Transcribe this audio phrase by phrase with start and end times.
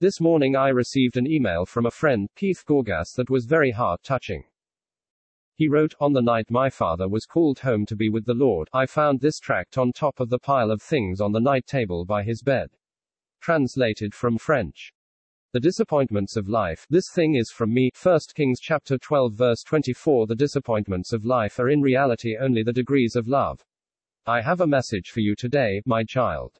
[0.00, 4.02] This morning I received an email from a friend, Keith Gorgas, that was very heart
[4.02, 4.44] touching.
[5.56, 8.70] He wrote, On the night my father was called home to be with the Lord,
[8.72, 12.06] I found this tract on top of the pile of things on the night table
[12.06, 12.70] by his bed.
[13.42, 14.94] Translated from French.
[15.52, 16.86] The disappointments of life.
[16.88, 17.90] This thing is from me.
[18.02, 20.28] 1 Kings chapter 12 verse 24.
[20.28, 23.62] The disappointments of life are in reality only the degrees of love.
[24.24, 26.58] I have a message for you today, my child.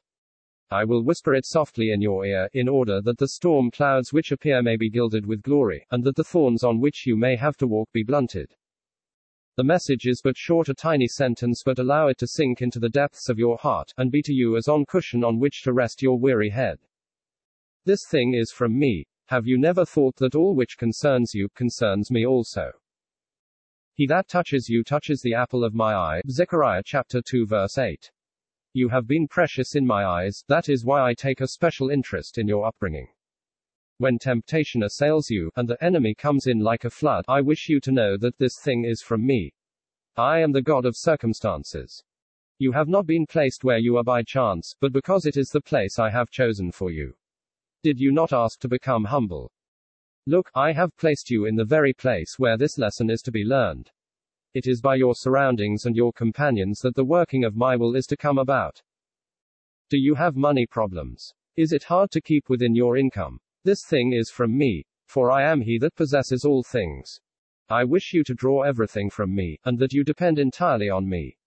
[0.71, 4.31] I will whisper it softly in your ear, in order that the storm clouds which
[4.31, 7.57] appear may be gilded with glory, and that the thorns on which you may have
[7.57, 8.55] to walk be blunted.
[9.57, 12.87] The message is but short a tiny sentence but allow it to sink into the
[12.87, 16.01] depths of your heart, and be to you as on cushion on which to rest
[16.01, 16.79] your weary head.
[17.83, 19.05] This thing is from me.
[19.25, 22.71] Have you never thought that all which concerns you, concerns me also?
[23.93, 26.21] He that touches you touches the apple of my eye.
[26.29, 28.09] Zechariah chapter 2 verse 8.
[28.73, 32.37] You have been precious in my eyes, that is why I take a special interest
[32.37, 33.09] in your upbringing.
[33.97, 37.81] When temptation assails you, and the enemy comes in like a flood, I wish you
[37.81, 39.53] to know that this thing is from me.
[40.15, 42.01] I am the God of circumstances.
[42.59, 45.59] You have not been placed where you are by chance, but because it is the
[45.59, 47.13] place I have chosen for you.
[47.83, 49.51] Did you not ask to become humble?
[50.27, 53.43] Look, I have placed you in the very place where this lesson is to be
[53.43, 53.91] learned.
[54.53, 58.05] It is by your surroundings and your companions that the working of my will is
[58.07, 58.81] to come about.
[59.89, 61.33] Do you have money problems?
[61.55, 63.39] Is it hard to keep within your income?
[63.63, 67.21] This thing is from me, for I am he that possesses all things.
[67.69, 71.37] I wish you to draw everything from me, and that you depend entirely on me.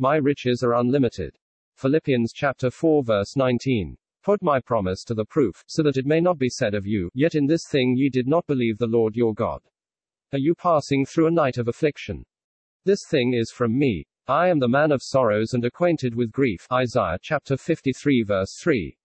[0.00, 1.38] My riches are unlimited.
[1.76, 3.96] Philippians chapter 4 verse 19.
[4.24, 7.10] Put my promise to the proof, so that it may not be said of you,
[7.14, 9.62] Yet in this thing ye did not believe the Lord your God.
[10.32, 12.24] Are you passing through a night of affliction?
[12.86, 14.06] This thing is from me.
[14.26, 16.66] I am the man of sorrows and acquainted with grief.
[16.72, 18.96] Isaiah chapter 53 verse 3.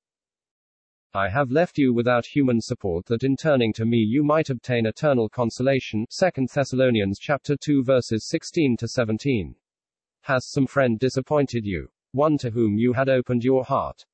[1.14, 4.86] I have left you without human support that in turning to me you might obtain
[4.86, 6.06] eternal consolation.
[6.10, 9.54] 2 Thessalonians chapter 2 verses 16 to 17.
[10.22, 11.90] Has some friend disappointed you?
[12.14, 14.06] One to whom you had opened your heart?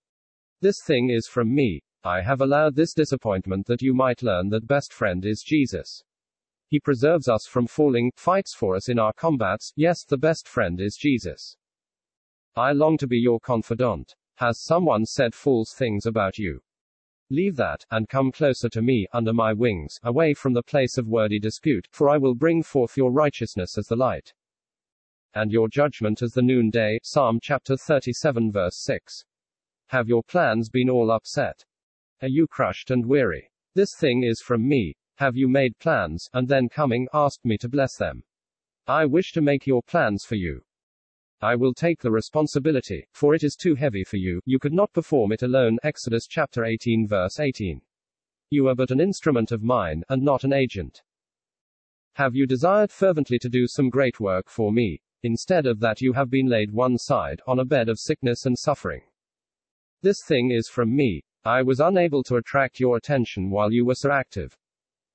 [0.62, 1.84] This thing is from me.
[2.04, 6.04] I have allowed this disappointment that you might learn that best friend is Jesus.
[6.72, 9.74] He preserves us from falling, fights for us in our combats.
[9.76, 11.58] Yes, the best friend is Jesus.
[12.56, 14.16] I long to be your confidant.
[14.36, 16.62] Has someone said false things about you?
[17.30, 21.10] Leave that, and come closer to me, under my wings, away from the place of
[21.10, 24.34] wordy dispute, for I will bring forth your righteousness as the light,
[25.34, 27.00] and your judgment as the noonday.
[27.04, 29.26] Psalm chapter 37 verse 6.
[29.88, 31.66] Have your plans been all upset?
[32.22, 33.52] Are you crushed and weary?
[33.76, 34.96] This thing is from me.
[35.22, 38.24] Have you made plans, and then coming, asked me to bless them?
[38.88, 40.64] I wish to make your plans for you.
[41.40, 44.92] I will take the responsibility, for it is too heavy for you, you could not
[44.94, 45.78] perform it alone.
[45.84, 47.80] Exodus chapter 18 verse 18.
[48.50, 51.04] You are but an instrument of mine, and not an agent.
[52.14, 55.04] Have you desired fervently to do some great work for me?
[55.22, 58.58] Instead of that, you have been laid one side, on a bed of sickness and
[58.58, 59.04] suffering.
[60.02, 61.24] This thing is from me.
[61.46, 64.58] I was unable to attract your attention while you were so active.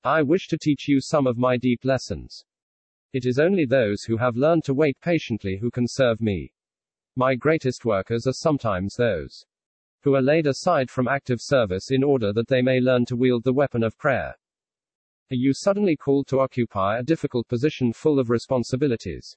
[0.06, 2.44] I wish to teach you some of my deep lessons.
[3.12, 6.52] It is only those who have learned to wait patiently who can serve me.
[7.16, 9.44] My greatest workers are sometimes those
[10.04, 13.42] who are laid aside from active service in order that they may learn to wield
[13.42, 14.36] the weapon of prayer.
[15.32, 19.36] Are you suddenly called to occupy a difficult position full of responsibilities?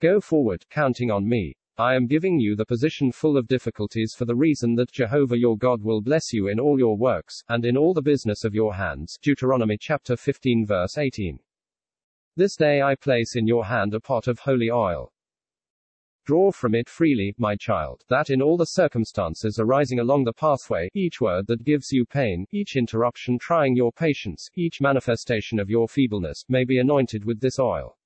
[0.00, 1.54] Go forward, counting on me.
[1.76, 5.58] I am giving you the position full of difficulties for the reason that Jehovah your
[5.58, 8.74] God will bless you in all your works, and in all the business of your
[8.74, 9.18] hands.
[9.20, 11.36] Deuteronomy chapter 15 verse 18.
[12.36, 15.12] This day I place in your hand a pot of holy oil.
[16.24, 20.88] Draw from it freely, my child, that in all the circumstances arising along the pathway,
[20.94, 25.88] each word that gives you pain, each interruption trying your patience, each manifestation of your
[25.88, 27.98] feebleness, may be anointed with this oil.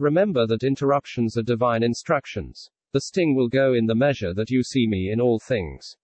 [0.00, 2.68] Remember that interruptions are divine instructions.
[2.92, 5.96] The sting will go in the measure that you see me in all things.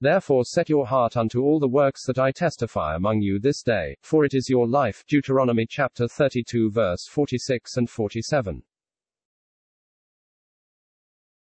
[0.00, 3.96] Therefore set your heart unto all the works that I testify among you this day,
[4.02, 5.04] for it is your life.
[5.08, 8.62] Deuteronomy chapter 32 verse 46 and 47.